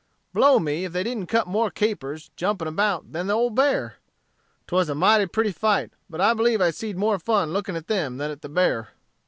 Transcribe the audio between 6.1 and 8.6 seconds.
I believe I seed more fun looking at them than at the